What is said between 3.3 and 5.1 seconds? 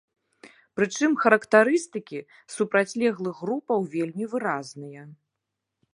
групаў вельмі выразныя.